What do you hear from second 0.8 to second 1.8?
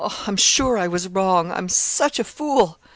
was wrong. I'm